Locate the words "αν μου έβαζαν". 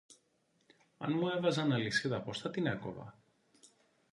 0.97-1.71